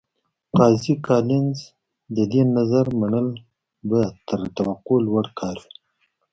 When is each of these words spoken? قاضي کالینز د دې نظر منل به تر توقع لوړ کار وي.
قاضي 0.57 0.95
کالینز 1.05 1.59
د 2.15 2.17
دې 2.31 2.41
نظر 2.57 2.85
منل 2.99 3.27
به 3.89 4.01
تر 4.27 4.39
توقع 4.55 4.97
لوړ 5.07 5.25
کار 5.39 5.57
وي. 5.63 5.71